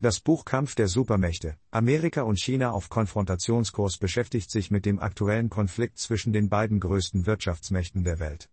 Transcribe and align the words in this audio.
Das 0.00 0.20
Buch 0.20 0.44
Kampf 0.44 0.76
der 0.76 0.86
Supermächte, 0.86 1.56
Amerika 1.72 2.22
und 2.22 2.38
China 2.38 2.70
auf 2.70 2.88
Konfrontationskurs 2.88 3.98
beschäftigt 3.98 4.48
sich 4.48 4.70
mit 4.70 4.86
dem 4.86 5.00
aktuellen 5.00 5.50
Konflikt 5.50 5.98
zwischen 5.98 6.32
den 6.32 6.48
beiden 6.48 6.78
größten 6.78 7.26
Wirtschaftsmächten 7.26 8.04
der 8.04 8.20
Welt. 8.20 8.48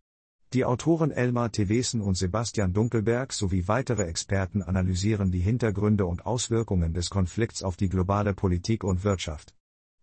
Die 0.54 0.66
Autoren 0.66 1.12
Elmar 1.12 1.52
Tevesen 1.52 2.02
und 2.02 2.18
Sebastian 2.18 2.74
Dunkelberg 2.74 3.32
sowie 3.32 3.68
weitere 3.68 4.06
Experten 4.06 4.64
analysieren 4.64 5.30
die 5.30 5.40
Hintergründe 5.40 6.08
und 6.08 6.26
Auswirkungen 6.26 6.96
des 6.96 7.12
Konflikts 7.12 7.62
auf 7.62 7.78
die 7.78 7.90
globale 7.90 8.34
Politik 8.34 8.84
und 8.84 9.04
Wirtschaft. 9.04 9.54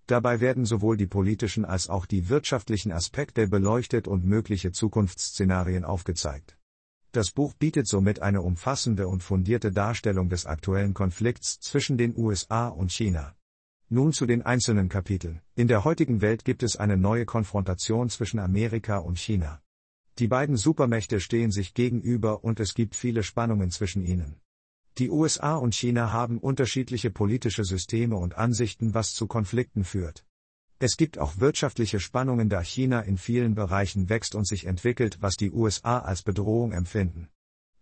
Dabei 0.06 0.40
werden 0.40 0.64
sowohl 0.64 0.96
die 0.96 1.08
politischen 1.08 1.64
als 1.64 1.90
auch 1.90 2.06
die 2.06 2.28
wirtschaftlichen 2.28 2.92
Aspekte 2.92 3.48
beleuchtet 3.48 4.06
und 4.06 4.24
mögliche 4.24 4.70
Zukunftsszenarien 4.70 5.84
aufgezeigt. 5.84 6.56
Das 7.12 7.30
Buch 7.30 7.52
bietet 7.52 7.86
somit 7.86 8.22
eine 8.22 8.40
umfassende 8.40 9.06
und 9.06 9.22
fundierte 9.22 9.70
Darstellung 9.70 10.30
des 10.30 10.46
aktuellen 10.46 10.94
Konflikts 10.94 11.60
zwischen 11.60 11.98
den 11.98 12.16
USA 12.16 12.68
und 12.68 12.90
China. 12.90 13.36
Nun 13.90 14.14
zu 14.14 14.24
den 14.24 14.40
einzelnen 14.40 14.88
Kapiteln. 14.88 15.42
In 15.54 15.68
der 15.68 15.84
heutigen 15.84 16.22
Welt 16.22 16.46
gibt 16.46 16.62
es 16.62 16.76
eine 16.76 16.96
neue 16.96 17.26
Konfrontation 17.26 18.08
zwischen 18.08 18.38
Amerika 18.38 18.96
und 18.96 19.18
China. 19.18 19.60
Die 20.18 20.26
beiden 20.26 20.56
Supermächte 20.56 21.20
stehen 21.20 21.50
sich 21.50 21.74
gegenüber 21.74 22.44
und 22.44 22.60
es 22.60 22.72
gibt 22.72 22.96
viele 22.96 23.22
Spannungen 23.22 23.70
zwischen 23.70 24.02
ihnen. 24.02 24.40
Die 24.96 25.10
USA 25.10 25.56
und 25.56 25.74
China 25.74 26.12
haben 26.12 26.38
unterschiedliche 26.38 27.10
politische 27.10 27.64
Systeme 27.64 28.16
und 28.16 28.38
Ansichten, 28.38 28.94
was 28.94 29.12
zu 29.12 29.26
Konflikten 29.26 29.84
führt. 29.84 30.24
Es 30.84 30.96
gibt 30.96 31.16
auch 31.16 31.38
wirtschaftliche 31.38 32.00
Spannungen, 32.00 32.48
da 32.48 32.60
China 32.60 33.02
in 33.02 33.16
vielen 33.16 33.54
Bereichen 33.54 34.08
wächst 34.08 34.34
und 34.34 34.48
sich 34.48 34.66
entwickelt, 34.66 35.18
was 35.20 35.36
die 35.36 35.52
USA 35.52 36.00
als 36.00 36.24
Bedrohung 36.24 36.72
empfinden. 36.72 37.28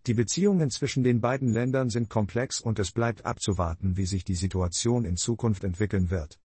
Die 0.05 0.13
Beziehungen 0.13 0.69
zwischen 0.69 1.03
den 1.03 1.19
beiden 1.19 1.51
Ländern 1.51 1.89
sind 1.89 2.09
komplex 2.11 2.61
und 2.61 2.77
es 2.77 2.91
bleibt 2.91 3.25
abzuwarten, 3.25 3.97
wie 3.97 4.05
sich 4.05 4.23
die 4.23 4.35
Situation 4.35 5.03
in 5.03 5.17
Zukunft 5.17 5.63
entwickeln 5.63 6.11
wird. 6.11 6.39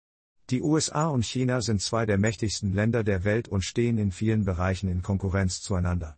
Die 0.50 0.62
USA 0.62 1.08
und 1.08 1.26
China 1.26 1.60
sind 1.60 1.82
zwei 1.82 2.06
der 2.06 2.18
mächtigsten 2.18 2.72
Länder 2.72 3.04
der 3.04 3.26
Welt 3.26 3.50
und 3.50 3.66
stehen 3.66 3.98
in 3.98 4.14
vielen 4.14 4.46
Bereichen 4.46 4.88
in 4.88 5.02
Konkurrenz 5.02 5.60
zueinander. 5.60 6.18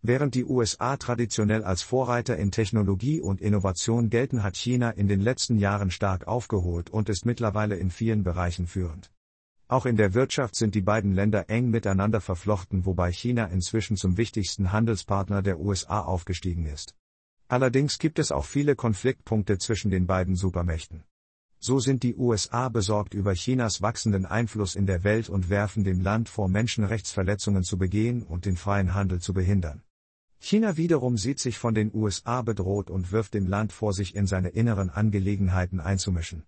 Während 0.00 0.34
die 0.34 0.46
USA 0.46 0.96
traditionell 0.96 1.62
als 1.62 1.82
Vorreiter 1.82 2.38
in 2.38 2.50
Technologie 2.52 3.20
und 3.20 3.42
Innovation 3.42 4.08
gelten, 4.08 4.42
hat 4.42 4.56
China 4.56 4.92
in 4.92 5.08
den 5.08 5.20
letzten 5.20 5.58
Jahren 5.58 5.90
stark 5.90 6.26
aufgeholt 6.26 6.88
und 6.88 7.10
ist 7.10 7.26
mittlerweile 7.26 7.76
in 7.76 7.90
vielen 7.90 8.22
Bereichen 8.22 8.66
führend. 8.66 9.10
Auch 9.66 9.86
in 9.86 9.96
der 9.96 10.12
Wirtschaft 10.12 10.56
sind 10.56 10.74
die 10.74 10.82
beiden 10.82 11.12
Länder 11.12 11.48
eng 11.48 11.70
miteinander 11.70 12.20
verflochten, 12.20 12.84
wobei 12.84 13.10
China 13.12 13.46
inzwischen 13.46 13.96
zum 13.96 14.18
wichtigsten 14.18 14.72
Handelspartner 14.72 15.42
der 15.42 15.58
USA 15.58 16.00
aufgestiegen 16.00 16.66
ist. 16.66 16.94
Allerdings 17.48 17.98
gibt 17.98 18.18
es 18.18 18.30
auch 18.30 18.44
viele 18.44 18.76
Konfliktpunkte 18.76 19.58
zwischen 19.58 19.90
den 19.90 20.06
beiden 20.06 20.36
Supermächten. 20.36 21.04
So 21.60 21.78
sind 21.78 22.02
die 22.02 22.14
USA 22.14 22.68
besorgt 22.68 23.14
über 23.14 23.32
Chinas 23.32 23.80
wachsenden 23.80 24.26
Einfluss 24.26 24.76
in 24.76 24.84
der 24.84 25.02
Welt 25.02 25.30
und 25.30 25.48
werfen 25.48 25.82
dem 25.82 26.00
Land 26.00 26.28
vor, 26.28 26.46
Menschenrechtsverletzungen 26.48 27.62
zu 27.62 27.78
begehen 27.78 28.22
und 28.22 28.44
den 28.44 28.56
freien 28.56 28.92
Handel 28.92 29.20
zu 29.20 29.32
behindern. 29.32 29.82
China 30.38 30.76
wiederum 30.76 31.16
sieht 31.16 31.38
sich 31.40 31.56
von 31.56 31.74
den 31.74 31.90
USA 31.94 32.42
bedroht 32.42 32.90
und 32.90 33.12
wirft 33.12 33.32
dem 33.32 33.46
Land 33.46 33.72
vor, 33.72 33.94
sich 33.94 34.14
in 34.14 34.26
seine 34.26 34.50
inneren 34.50 34.90
Angelegenheiten 34.90 35.80
einzumischen. 35.80 36.44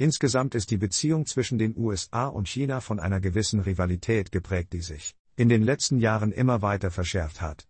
Insgesamt 0.00 0.54
ist 0.54 0.70
die 0.70 0.78
Beziehung 0.78 1.26
zwischen 1.26 1.58
den 1.58 1.76
USA 1.76 2.26
und 2.26 2.48
China 2.48 2.80
von 2.80 2.98
einer 2.98 3.20
gewissen 3.20 3.60
Rivalität 3.60 4.32
geprägt, 4.32 4.72
die 4.72 4.80
sich 4.80 5.14
in 5.36 5.50
den 5.50 5.62
letzten 5.62 5.98
Jahren 5.98 6.32
immer 6.32 6.62
weiter 6.62 6.90
verschärft 6.90 7.42
hat. 7.42 7.68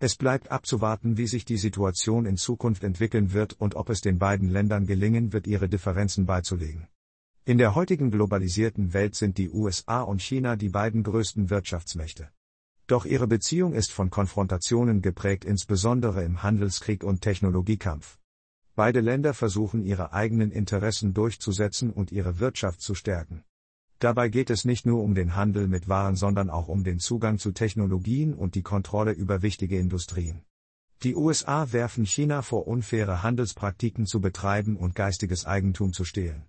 Es 0.00 0.16
bleibt 0.16 0.50
abzuwarten, 0.50 1.16
wie 1.18 1.28
sich 1.28 1.44
die 1.44 1.56
Situation 1.56 2.26
in 2.26 2.36
Zukunft 2.36 2.82
entwickeln 2.82 3.32
wird 3.32 3.52
und 3.60 3.76
ob 3.76 3.90
es 3.90 4.00
den 4.00 4.18
beiden 4.18 4.48
Ländern 4.48 4.86
gelingen 4.86 5.32
wird, 5.32 5.46
ihre 5.46 5.68
Differenzen 5.68 6.26
beizulegen. 6.26 6.88
In 7.44 7.58
der 7.58 7.76
heutigen 7.76 8.10
globalisierten 8.10 8.92
Welt 8.92 9.14
sind 9.14 9.38
die 9.38 9.48
USA 9.48 10.00
und 10.02 10.20
China 10.20 10.56
die 10.56 10.70
beiden 10.70 11.04
größten 11.04 11.48
Wirtschaftsmächte. 11.48 12.28
Doch 12.88 13.04
ihre 13.04 13.28
Beziehung 13.28 13.72
ist 13.72 13.92
von 13.92 14.10
Konfrontationen 14.10 15.00
geprägt, 15.00 15.44
insbesondere 15.44 16.24
im 16.24 16.42
Handelskrieg 16.42 17.04
und 17.04 17.20
Technologiekampf. 17.20 18.18
Beide 18.78 19.00
Länder 19.00 19.34
versuchen 19.34 19.82
ihre 19.82 20.12
eigenen 20.12 20.52
Interessen 20.52 21.12
durchzusetzen 21.12 21.90
und 21.90 22.12
ihre 22.12 22.38
Wirtschaft 22.38 22.80
zu 22.80 22.94
stärken. 22.94 23.42
Dabei 23.98 24.28
geht 24.28 24.50
es 24.50 24.64
nicht 24.64 24.86
nur 24.86 25.02
um 25.02 25.16
den 25.16 25.34
Handel 25.34 25.66
mit 25.66 25.88
Waren, 25.88 26.14
sondern 26.14 26.48
auch 26.48 26.68
um 26.68 26.84
den 26.84 27.00
Zugang 27.00 27.38
zu 27.38 27.50
Technologien 27.50 28.34
und 28.34 28.54
die 28.54 28.62
Kontrolle 28.62 29.10
über 29.10 29.42
wichtige 29.42 29.80
Industrien. 29.80 30.44
Die 31.02 31.16
USA 31.16 31.72
werfen 31.72 32.06
China 32.06 32.40
vor, 32.42 32.68
unfaire 32.68 33.24
Handelspraktiken 33.24 34.06
zu 34.06 34.20
betreiben 34.20 34.76
und 34.76 34.94
geistiges 34.94 35.44
Eigentum 35.44 35.92
zu 35.92 36.04
stehlen. 36.04 36.44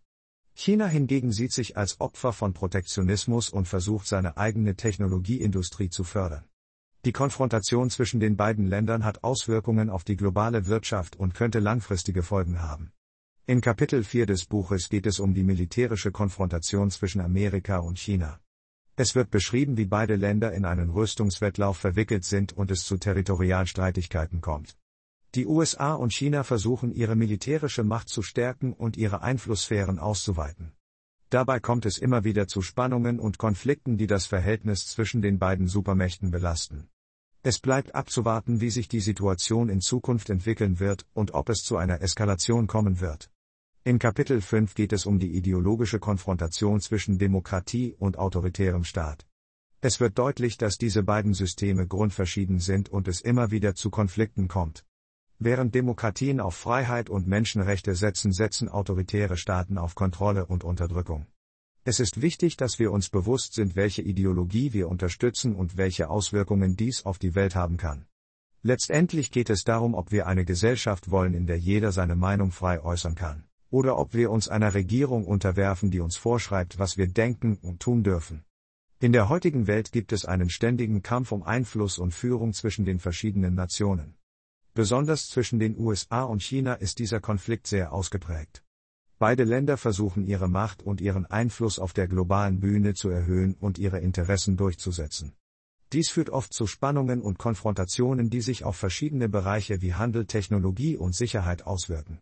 China 0.53 0.85
hingegen 0.85 1.31
sieht 1.31 1.51
sich 1.51 1.78
als 1.78 2.00
Opfer 2.00 2.31
von 2.31 2.53
Protektionismus 2.53 3.50
und 3.50 3.67
versucht 3.67 4.06
seine 4.06 4.38
eigene 4.38 4.75
Technologieindustrie 4.75 5.90
zu 5.90 6.03
fördern. 6.03 6.44
Die 7.06 7.14
Konfrontation 7.14 7.90
zwischen 7.90 8.20
den 8.20 8.36
beiden 8.36 8.68
Ländern 8.68 9.06
hat 9.06 9.24
Auswirkungen 9.24 9.90
auf 9.90 10.04
die 10.04 10.18
globale 10.18 10.68
Wirtschaft 10.68 11.16
und 11.16 11.34
könnte 11.34 11.60
langfristige 11.60 12.24
Folgen 12.24 12.62
haben. 12.62 12.92
In 13.46 13.62
Kapitel 13.62 14.04
4 14.04 14.26
des 14.26 14.46
Buches 14.46 14.90
geht 14.90 15.06
es 15.06 15.20
um 15.20 15.34
die 15.34 15.44
militärische 15.44 16.12
Konfrontation 16.12 16.92
zwischen 16.92 17.22
Amerika 17.22 17.78
und 17.78 17.98
China. 17.98 18.42
Es 18.98 19.16
wird 19.16 19.32
beschrieben, 19.32 19.78
wie 19.78 19.86
beide 19.86 20.18
Länder 20.18 20.52
in 20.52 20.66
einen 20.66 20.90
Rüstungswettlauf 20.90 21.78
verwickelt 21.78 22.26
sind 22.26 22.52
und 22.52 22.70
es 22.70 22.84
zu 22.84 22.98
Territorialstreitigkeiten 22.98 24.42
kommt. 24.42 24.78
Die 25.36 25.46
USA 25.48 25.94
und 25.94 26.12
China 26.12 26.44
versuchen 26.44 26.92
ihre 26.92 27.16
militärische 27.16 27.86
Macht 27.86 28.09
zu 28.09 28.22
stärken 28.22 28.74
und 28.74 28.98
ihre 28.98 29.22
Einflusssphären 29.22 30.00
auszuweiten. 30.00 30.74
Dabei 31.29 31.59
kommt 31.59 31.85
es 31.85 32.00
immer 32.00 32.23
wieder 32.23 32.47
zu 32.47 32.63
Spannungen 32.63 33.19
und 33.19 33.38
Konflikten, 33.38 33.97
die 33.97 34.07
das 34.07 34.25
Verhältnis 34.25 34.88
zwischen 34.88 35.22
den 35.22 35.38
beiden 35.38 35.67
Supermächten 35.67 36.31
belasten. 36.31 36.90
Es 37.44 37.59
bleibt 37.59 37.94
abzuwarten, 37.94 38.62
wie 38.62 38.72
sich 38.72 38.88
die 38.88 39.00
Situation 39.00 39.69
in 39.69 39.79
Zukunft 39.79 40.29
entwickeln 40.31 40.79
wird 40.79 41.06
und 41.13 41.35
ob 41.35 41.50
es 41.50 41.63
zu 41.63 41.78
einer 41.78 42.01
Eskalation 42.01 42.66
kommen 42.66 43.00
wird. 43.00 43.29
In 43.84 44.00
Kapitel 44.00 44.41
5 44.41 44.73
geht 44.73 44.91
es 44.91 45.06
um 45.06 45.19
die 45.19 45.35
ideologische 45.38 46.00
Konfrontation 46.00 46.81
zwischen 46.81 47.17
Demokratie 47.17 47.96
und 47.97 48.17
autoritärem 48.17 48.84
Staat. 48.84 49.25
Es 49.81 50.00
wird 50.00 50.17
deutlich, 50.17 50.57
dass 50.57 50.78
diese 50.78 51.03
beiden 51.03 51.34
Systeme 51.34 51.88
grundverschieden 51.88 52.59
sind 52.59 52.90
und 52.90 53.07
es 53.07 53.22
immer 53.22 53.51
wieder 53.51 53.75
zu 53.75 53.90
Konflikten 53.90 54.47
kommt. 54.47 54.84
Während 55.42 55.74
Demokratien 55.74 56.42
auf 56.42 56.54
Freiheit 56.54 57.10
und 57.10 57.26
Menschenrechte 57.26 57.96
setzen, 57.96 58.34
setzen 58.34 58.68
autoritäre 58.68 59.38
Staaten 59.38 59.78
auf 59.78 59.96
Kontrolle 59.96 60.46
und 60.46 60.66
Unterdrückung. 60.66 61.28
Es 61.86 62.02
ist 62.02 62.22
wichtig, 62.22 62.58
dass 62.58 62.78
wir 62.78 62.92
uns 62.92 63.10
bewusst 63.10 63.54
sind, 63.54 63.78
welche 63.78 64.02
Ideologie 64.02 64.74
wir 64.74 64.90
unterstützen 64.90 65.56
und 65.56 65.78
welche 65.78 66.10
Auswirkungen 66.10 66.76
dies 66.76 67.06
auf 67.06 67.20
die 67.20 67.36
Welt 67.36 67.56
haben 67.56 67.78
kann. 67.78 68.06
Letztendlich 68.64 69.32
geht 69.32 69.50
es 69.50 69.64
darum, 69.64 69.94
ob 69.94 70.12
wir 70.12 70.28
eine 70.28 70.44
Gesellschaft 70.44 71.10
wollen, 71.10 71.34
in 71.34 71.48
der 71.48 71.58
jeder 71.58 71.94
seine 71.94 72.18
Meinung 72.18 72.52
frei 72.52 72.84
äußern 72.84 73.16
kann, 73.16 73.46
oder 73.70 73.98
ob 73.98 74.14
wir 74.14 74.32
uns 74.32 74.50
einer 74.50 74.74
Regierung 74.74 75.26
unterwerfen, 75.26 75.90
die 75.90 76.02
uns 76.02 76.18
vorschreibt, 76.18 76.80
was 76.80 76.98
wir 76.98 77.08
denken 77.08 77.58
und 77.62 77.80
tun 77.80 78.04
dürfen. 78.04 78.44
In 79.00 79.14
der 79.14 79.30
heutigen 79.30 79.68
Welt 79.68 79.94
gibt 79.94 80.12
es 80.12 80.26
einen 80.26 80.50
ständigen 80.50 81.02
Kampf 81.02 81.32
um 81.32 81.44
Einfluss 81.44 81.98
und 81.98 82.14
Führung 82.14 82.52
zwischen 82.52 82.84
den 82.84 83.00
verschiedenen 83.00 83.56
Nationen. 83.56 84.19
Besonders 84.79 85.28
zwischen 85.28 85.59
den 85.59 85.78
USA 85.78 86.23
und 86.23 86.41
China 86.41 86.73
ist 86.75 87.00
dieser 87.00 87.19
Konflikt 87.19 87.67
sehr 87.67 87.91
ausgeprägt. 87.91 88.63
Beide 89.17 89.44
Länder 89.44 89.75
versuchen 89.75 90.25
ihre 90.25 90.47
Macht 90.47 90.84
und 90.84 91.01
ihren 91.01 91.25
Einfluss 91.25 91.79
auf 91.79 91.91
der 91.91 92.07
globalen 92.07 92.62
Bühne 92.62 92.94
zu 92.94 93.09
erhöhen 93.09 93.56
und 93.59 93.78
ihre 93.78 94.00
Interessen 94.00 94.56
durchzusetzen. 94.56 95.34
Dies 95.91 96.09
führt 96.09 96.29
oft 96.29 96.53
zu 96.53 96.66
Spannungen 96.66 97.22
und 97.22 97.38
Konfrontationen, 97.38 98.29
die 98.29 98.40
sich 98.40 98.63
auf 98.63 98.78
verschiedene 98.78 99.28
Bereiche 99.28 99.81
wie 99.81 99.95
Handel, 99.95 100.25
Technologie 100.25 100.96
und 100.96 101.13
Sicherheit 101.13 101.63
auswirken. 101.63 102.22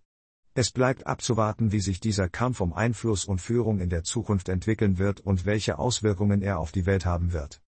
Es 0.56 0.72
bleibt 0.72 1.06
abzuwarten, 1.06 1.72
wie 1.72 1.80
sich 1.80 2.00
dieser 2.00 2.28
Kampf 2.28 2.60
um 2.60 2.74
Einfluss 2.74 3.26
und 3.26 3.40
Führung 3.40 3.80
in 3.80 3.92
der 3.92 4.02
Zukunft 4.02 4.50
entwickeln 4.50 4.98
wird 4.98 5.20
und 5.20 5.46
welche 5.46 5.78
Auswirkungen 5.78 6.42
er 6.42 6.58
auf 6.58 6.72
die 6.72 6.88
Welt 6.88 7.06
haben 7.06 7.34
wird. 7.34 7.62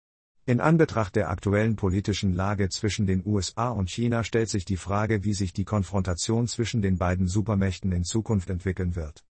In 0.48 0.62
Anbetracht 0.62 1.14
der 1.14 1.28
aktuellen 1.28 1.76
politischen 1.76 2.32
Lage 2.32 2.70
zwischen 2.70 3.06
den 3.06 3.22
USA 3.26 3.68
und 3.68 3.90
China 3.90 4.24
stellt 4.24 4.48
sich 4.48 4.64
die 4.64 4.78
Frage, 4.78 5.22
wie 5.22 5.34
sich 5.34 5.52
die 5.52 5.66
Konfrontation 5.66 6.48
zwischen 6.48 6.80
den 6.80 6.96
beiden 6.96 7.28
Supermächten 7.28 7.92
in 7.92 8.02
Zukunft 8.02 8.48
entwickeln 8.48 8.96
wird. 8.96 9.26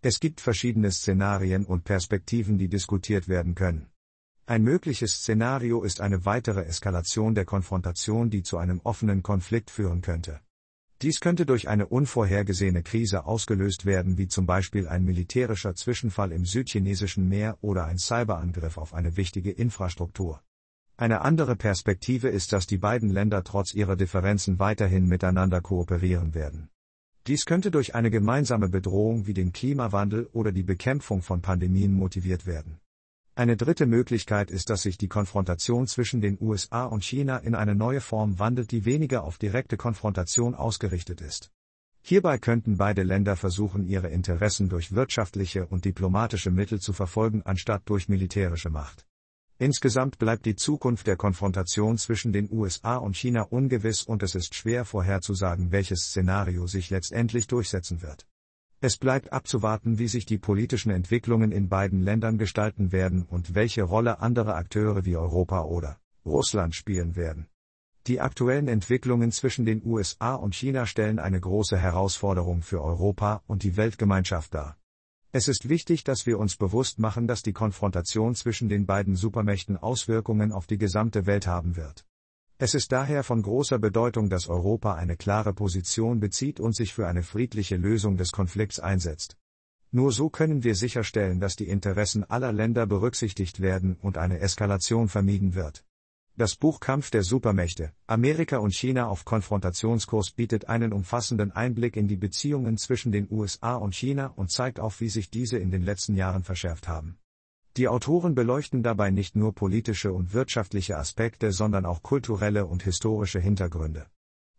Es 0.00 0.18
gibt 0.18 0.40
verschiedene 0.40 0.90
Szenarien 0.90 1.66
und 1.66 1.84
Perspektiven, 1.84 2.56
die 2.56 2.68
diskutiert 2.68 3.28
werden 3.28 3.54
können. 3.54 3.90
Ein 4.46 4.62
mögliches 4.62 5.16
Szenario 5.16 5.82
ist 5.82 6.00
eine 6.00 6.24
weitere 6.24 6.64
Eskalation 6.64 7.34
der 7.34 7.44
Konfrontation, 7.44 8.30
die 8.30 8.42
zu 8.42 8.56
einem 8.56 8.80
offenen 8.82 9.22
Konflikt 9.22 9.70
führen 9.70 10.00
könnte. 10.00 10.40
Dies 11.02 11.20
könnte 11.20 11.44
durch 11.44 11.68
eine 11.68 11.84
unvorhergesehene 11.84 12.82
Krise 12.82 13.26
ausgelöst 13.26 13.84
werden, 13.84 14.16
wie 14.16 14.28
zum 14.28 14.46
Beispiel 14.46 14.88
ein 14.88 15.04
militärischer 15.04 15.74
Zwischenfall 15.74 16.32
im 16.32 16.46
südchinesischen 16.46 17.28
Meer 17.28 17.58
oder 17.60 17.84
ein 17.84 17.98
Cyberangriff 17.98 18.78
auf 18.78 18.94
eine 18.94 19.18
wichtige 19.18 19.50
Infrastruktur. 19.50 20.40
Eine 21.02 21.22
andere 21.22 21.56
Perspektive 21.56 22.28
ist, 22.28 22.52
dass 22.52 22.68
die 22.68 22.78
beiden 22.78 23.10
Länder 23.10 23.42
trotz 23.42 23.74
ihrer 23.74 23.96
Differenzen 23.96 24.60
weiterhin 24.60 25.08
miteinander 25.08 25.60
kooperieren 25.60 26.32
werden. 26.32 26.68
Dies 27.26 27.44
könnte 27.44 27.72
durch 27.72 27.96
eine 27.96 28.08
gemeinsame 28.08 28.68
Bedrohung 28.68 29.26
wie 29.26 29.34
den 29.34 29.52
Klimawandel 29.52 30.28
oder 30.32 30.52
die 30.52 30.62
Bekämpfung 30.62 31.20
von 31.20 31.42
Pandemien 31.42 31.92
motiviert 31.92 32.46
werden. 32.46 32.78
Eine 33.34 33.56
dritte 33.56 33.86
Möglichkeit 33.86 34.52
ist, 34.52 34.70
dass 34.70 34.82
sich 34.82 34.96
die 34.96 35.08
Konfrontation 35.08 35.88
zwischen 35.88 36.20
den 36.20 36.38
USA 36.40 36.84
und 36.84 37.02
China 37.02 37.38
in 37.38 37.56
eine 37.56 37.74
neue 37.74 38.00
Form 38.00 38.38
wandelt, 38.38 38.70
die 38.70 38.84
weniger 38.84 39.24
auf 39.24 39.38
direkte 39.38 39.76
Konfrontation 39.76 40.54
ausgerichtet 40.54 41.20
ist. 41.20 41.50
Hierbei 42.00 42.38
könnten 42.38 42.76
beide 42.76 43.02
Länder 43.02 43.34
versuchen, 43.34 43.88
ihre 43.88 44.10
Interessen 44.10 44.68
durch 44.68 44.92
wirtschaftliche 44.92 45.66
und 45.66 45.84
diplomatische 45.84 46.52
Mittel 46.52 46.78
zu 46.78 46.92
verfolgen, 46.92 47.42
anstatt 47.42 47.82
durch 47.86 48.08
militärische 48.08 48.70
Macht. 48.70 49.04
Insgesamt 49.62 50.18
bleibt 50.18 50.44
die 50.44 50.56
Zukunft 50.56 51.06
der 51.06 51.14
Konfrontation 51.14 51.96
zwischen 51.96 52.32
den 52.32 52.48
USA 52.50 52.96
und 52.96 53.16
China 53.16 53.42
ungewiss 53.42 54.02
und 54.02 54.24
es 54.24 54.34
ist 54.34 54.56
schwer 54.56 54.84
vorherzusagen, 54.84 55.70
welches 55.70 56.06
Szenario 56.06 56.66
sich 56.66 56.90
letztendlich 56.90 57.46
durchsetzen 57.46 58.02
wird. 58.02 58.26
Es 58.80 58.96
bleibt 58.96 59.32
abzuwarten, 59.32 60.00
wie 60.00 60.08
sich 60.08 60.26
die 60.26 60.38
politischen 60.38 60.90
Entwicklungen 60.90 61.52
in 61.52 61.68
beiden 61.68 62.02
Ländern 62.02 62.38
gestalten 62.38 62.90
werden 62.90 63.22
und 63.22 63.54
welche 63.54 63.84
Rolle 63.84 64.18
andere 64.18 64.56
Akteure 64.56 65.04
wie 65.04 65.16
Europa 65.16 65.62
oder 65.62 66.00
Russland 66.26 66.74
spielen 66.74 67.14
werden. 67.14 67.46
Die 68.08 68.20
aktuellen 68.20 68.66
Entwicklungen 68.66 69.30
zwischen 69.30 69.64
den 69.64 69.86
USA 69.86 70.34
und 70.34 70.56
China 70.56 70.86
stellen 70.86 71.20
eine 71.20 71.38
große 71.38 71.78
Herausforderung 71.78 72.62
für 72.62 72.82
Europa 72.82 73.44
und 73.46 73.62
die 73.62 73.76
Weltgemeinschaft 73.76 74.54
dar. 74.54 74.76
Es 75.34 75.48
ist 75.48 75.70
wichtig, 75.70 76.04
dass 76.04 76.26
wir 76.26 76.38
uns 76.38 76.56
bewusst 76.56 76.98
machen, 76.98 77.26
dass 77.26 77.42
die 77.42 77.54
Konfrontation 77.54 78.34
zwischen 78.34 78.68
den 78.68 78.84
beiden 78.84 79.16
Supermächten 79.16 79.78
Auswirkungen 79.78 80.52
auf 80.52 80.66
die 80.66 80.76
gesamte 80.76 81.24
Welt 81.24 81.46
haben 81.46 81.76
wird. 81.76 82.04
Es 82.58 82.74
ist 82.74 82.92
daher 82.92 83.24
von 83.24 83.40
großer 83.40 83.78
Bedeutung, 83.78 84.28
dass 84.28 84.48
Europa 84.48 84.94
eine 84.94 85.16
klare 85.16 85.54
Position 85.54 86.20
bezieht 86.20 86.60
und 86.60 86.76
sich 86.76 86.92
für 86.92 87.08
eine 87.08 87.22
friedliche 87.22 87.76
Lösung 87.76 88.18
des 88.18 88.30
Konflikts 88.30 88.78
einsetzt. 88.78 89.38
Nur 89.90 90.12
so 90.12 90.28
können 90.28 90.64
wir 90.64 90.74
sicherstellen, 90.74 91.40
dass 91.40 91.56
die 91.56 91.68
Interessen 91.68 92.24
aller 92.24 92.52
Länder 92.52 92.86
berücksichtigt 92.86 93.60
werden 93.60 93.96
und 94.02 94.18
eine 94.18 94.38
Eskalation 94.38 95.08
vermieden 95.08 95.54
wird. 95.54 95.82
Das 96.34 96.56
Buch 96.56 96.80
Kampf 96.80 97.10
der 97.10 97.24
Supermächte, 97.24 97.92
Amerika 98.06 98.56
und 98.56 98.74
China 98.74 99.08
auf 99.08 99.26
Konfrontationskurs 99.26 100.30
bietet 100.30 100.66
einen 100.66 100.94
umfassenden 100.94 101.52
Einblick 101.52 101.94
in 101.94 102.08
die 102.08 102.16
Beziehungen 102.16 102.78
zwischen 102.78 103.12
den 103.12 103.28
USA 103.30 103.74
und 103.74 103.94
China 103.94 104.28
und 104.28 104.50
zeigt 104.50 104.80
auf, 104.80 105.02
wie 105.02 105.10
sich 105.10 105.28
diese 105.28 105.58
in 105.58 105.70
den 105.70 105.82
letzten 105.82 106.14
Jahren 106.14 106.42
verschärft 106.42 106.88
haben. 106.88 107.18
Die 107.76 107.86
Autoren 107.86 108.34
beleuchten 108.34 108.82
dabei 108.82 109.10
nicht 109.10 109.36
nur 109.36 109.54
politische 109.54 110.14
und 110.14 110.32
wirtschaftliche 110.32 110.96
Aspekte, 110.96 111.52
sondern 111.52 111.84
auch 111.84 112.02
kulturelle 112.02 112.64
und 112.64 112.82
historische 112.82 113.38
Hintergründe. 113.38 114.06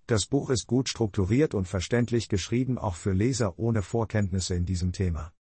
Das 0.05 0.27
Buch 0.27 0.51
ist 0.51 0.67
gut 0.67 0.89
strukturiert 0.89 1.55
und 1.55 1.67
verständlich 1.67 2.29
geschrieben, 2.29 2.77
auch 2.77 2.95
für 2.95 3.13
Leser 3.13 3.57
ohne 3.57 3.81
Vorkenntnisse 3.81 4.53
in 4.53 4.67
diesem 4.67 4.91
Thema. 4.91 5.33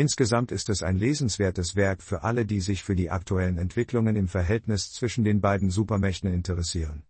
Insgesamt 0.00 0.50
ist 0.50 0.70
es 0.70 0.82
ein 0.82 0.96
lesenswertes 0.96 1.76
Werk 1.76 2.02
für 2.02 2.22
alle, 2.22 2.46
die 2.46 2.62
sich 2.62 2.82
für 2.82 2.96
die 2.96 3.10
aktuellen 3.10 3.58
Entwicklungen 3.58 4.16
im 4.16 4.28
Verhältnis 4.28 4.94
zwischen 4.94 5.24
den 5.24 5.42
beiden 5.42 5.68
Supermächten 5.68 6.32
interessieren. 6.32 7.02